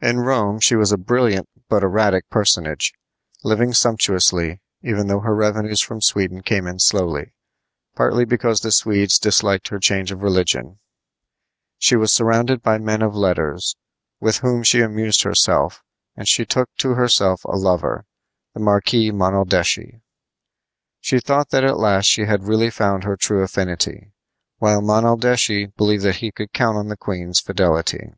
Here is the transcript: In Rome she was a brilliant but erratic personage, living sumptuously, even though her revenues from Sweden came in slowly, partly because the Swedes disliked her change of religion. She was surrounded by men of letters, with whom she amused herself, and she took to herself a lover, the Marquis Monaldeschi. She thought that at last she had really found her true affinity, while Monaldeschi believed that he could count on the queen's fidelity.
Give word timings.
In 0.00 0.20
Rome 0.20 0.60
she 0.60 0.76
was 0.76 0.92
a 0.92 0.96
brilliant 0.96 1.48
but 1.68 1.82
erratic 1.82 2.30
personage, 2.30 2.94
living 3.42 3.72
sumptuously, 3.74 4.60
even 4.82 5.08
though 5.08 5.18
her 5.18 5.34
revenues 5.34 5.82
from 5.82 6.00
Sweden 6.00 6.42
came 6.42 6.68
in 6.68 6.78
slowly, 6.78 7.32
partly 7.96 8.24
because 8.24 8.60
the 8.60 8.70
Swedes 8.70 9.18
disliked 9.18 9.66
her 9.66 9.80
change 9.80 10.12
of 10.12 10.22
religion. 10.22 10.78
She 11.76 11.96
was 11.96 12.12
surrounded 12.12 12.62
by 12.62 12.78
men 12.78 13.02
of 13.02 13.16
letters, 13.16 13.74
with 14.20 14.36
whom 14.38 14.62
she 14.62 14.80
amused 14.80 15.24
herself, 15.24 15.82
and 16.14 16.28
she 16.28 16.46
took 16.46 16.68
to 16.76 16.90
herself 16.90 17.42
a 17.44 17.56
lover, 17.58 18.04
the 18.54 18.60
Marquis 18.60 19.10
Monaldeschi. 19.10 20.02
She 21.00 21.18
thought 21.18 21.50
that 21.50 21.64
at 21.64 21.78
last 21.78 22.04
she 22.06 22.26
had 22.26 22.44
really 22.46 22.70
found 22.70 23.02
her 23.02 23.16
true 23.16 23.42
affinity, 23.42 24.12
while 24.58 24.80
Monaldeschi 24.80 25.66
believed 25.76 26.04
that 26.04 26.18
he 26.22 26.30
could 26.30 26.52
count 26.52 26.78
on 26.78 26.86
the 26.86 26.96
queen's 26.96 27.40
fidelity. 27.40 28.12